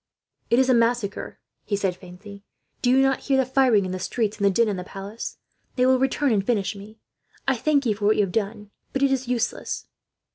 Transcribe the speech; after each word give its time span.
"'"It 0.49 0.57
is 0.57 0.67
a 0.67 0.73
massacre," 0.73 1.37
he 1.63 1.75
said, 1.75 1.95
faintly. 1.95 2.43
"Do 2.81 2.89
you 2.89 3.03
not 3.03 3.19
hear 3.19 3.37
the 3.37 3.45
firing 3.45 3.85
in 3.85 3.91
the 3.91 3.99
streets, 3.99 4.37
and 4.37 4.43
the 4.47 4.49
din 4.49 4.67
in 4.67 4.75
the 4.77 4.83
palace? 4.83 5.37
They 5.75 5.85
will 5.85 5.99
return 5.99 6.31
and 6.31 6.43
finish 6.43 6.75
me. 6.75 6.97
I 7.47 7.55
thank 7.55 7.85
you 7.85 7.93
for 7.93 8.05
what 8.05 8.15
you 8.15 8.23
have 8.23 8.31
done, 8.31 8.71
but 8.93 9.03
it 9.03 9.11
is 9.11 9.27
useless." 9.27 9.85